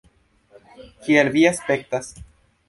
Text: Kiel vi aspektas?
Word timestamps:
Kiel 1.03 1.29
vi 1.35 1.45
aspektas? 1.51 2.11